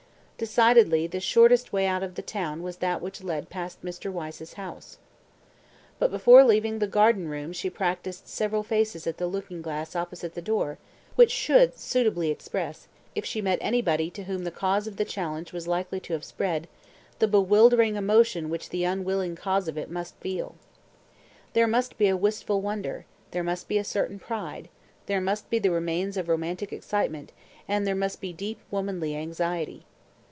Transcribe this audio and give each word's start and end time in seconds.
Decidedly 0.51 1.05
the 1.05 1.19
shortest 1.19 1.71
way 1.71 1.85
out 1.85 2.01
of 2.01 2.15
the 2.15 2.23
town 2.23 2.63
was 2.63 2.77
that 2.77 2.99
which 2.99 3.21
led 3.21 3.51
past 3.51 3.83
Mr. 3.85 4.11
Wyse's 4.11 4.53
house. 4.53 4.97
But 5.99 6.09
before 6.09 6.43
leaving 6.43 6.79
the 6.79 6.87
garden 6.87 7.27
room 7.27 7.53
she 7.53 7.69
practised 7.69 8.27
several 8.27 8.63
faces 8.63 9.05
at 9.05 9.17
the 9.17 9.27
looking 9.27 9.61
glass 9.61 9.95
opposite 9.95 10.33
the 10.33 10.41
door, 10.41 10.79
which 11.15 11.29
should 11.29 11.77
suitably 11.77 12.31
express, 12.31 12.87
if 13.13 13.23
she 13.23 13.39
met 13.39 13.59
anybody 13.61 14.09
to 14.09 14.23
whom 14.23 14.43
the 14.43 14.49
cause 14.49 14.87
of 14.87 14.97
the 14.97 15.05
challenge 15.05 15.53
was 15.53 15.67
likely 15.67 15.99
to 15.99 16.13
have 16.13 16.23
spread, 16.23 16.67
the 17.19 17.27
bewildering 17.27 17.95
emotion 17.95 18.49
which 18.49 18.69
the 18.69 18.83
unwilling 18.83 19.35
cause 19.35 19.67
of 19.67 19.77
it 19.77 19.91
must 19.91 20.15
feel. 20.15 20.55
There 21.53 21.67
must 21.67 21.99
be 21.99 22.07
a 22.07 22.17
wistful 22.17 22.61
wonder, 22.61 23.05
there 23.29 23.43
must 23.43 23.67
be 23.67 23.77
a 23.77 23.83
certain 23.83 24.17
pride, 24.17 24.69
there 25.05 25.21
must 25.21 25.51
be 25.51 25.59
the 25.59 25.69
remains 25.69 26.17
of 26.17 26.27
romantic 26.27 26.73
excitement, 26.73 27.31
and 27.67 27.85
there 27.85 27.93
must 27.93 28.19
be 28.19 28.33
deep 28.33 28.57
womanly 28.71 29.15
anxiety. 29.15 29.85